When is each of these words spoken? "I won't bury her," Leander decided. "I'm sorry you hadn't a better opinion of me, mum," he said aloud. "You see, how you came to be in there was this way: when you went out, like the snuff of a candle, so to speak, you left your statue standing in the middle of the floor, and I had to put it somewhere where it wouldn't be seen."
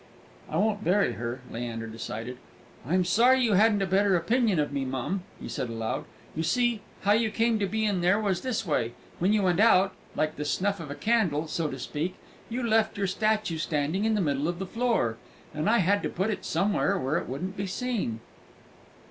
"I 0.49 0.57
won't 0.57 0.83
bury 0.83 1.11
her," 1.11 1.41
Leander 1.51 1.85
decided. 1.85 2.39
"I'm 2.87 3.05
sorry 3.05 3.39
you 3.41 3.53
hadn't 3.53 3.83
a 3.83 3.85
better 3.85 4.15
opinion 4.15 4.57
of 4.57 4.71
me, 4.71 4.83
mum," 4.83 5.21
he 5.39 5.47
said 5.47 5.69
aloud. 5.69 6.05
"You 6.35 6.41
see, 6.41 6.81
how 7.03 7.11
you 7.11 7.29
came 7.29 7.59
to 7.59 7.67
be 7.67 7.85
in 7.85 8.01
there 8.01 8.19
was 8.19 8.41
this 8.41 8.65
way: 8.65 8.93
when 9.19 9.31
you 9.31 9.43
went 9.43 9.59
out, 9.59 9.93
like 10.15 10.37
the 10.37 10.43
snuff 10.43 10.79
of 10.79 10.89
a 10.89 10.95
candle, 10.95 11.45
so 11.47 11.67
to 11.69 11.77
speak, 11.77 12.15
you 12.49 12.63
left 12.63 12.97
your 12.97 13.05
statue 13.05 13.59
standing 13.59 14.03
in 14.03 14.15
the 14.15 14.21
middle 14.21 14.47
of 14.47 14.57
the 14.57 14.65
floor, 14.65 15.17
and 15.53 15.69
I 15.69 15.77
had 15.77 16.01
to 16.01 16.09
put 16.09 16.31
it 16.31 16.45
somewhere 16.45 16.97
where 16.97 17.19
it 17.19 17.29
wouldn't 17.29 17.55
be 17.55 17.67
seen." 17.67 18.21